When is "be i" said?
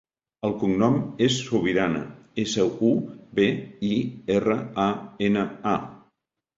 3.41-3.95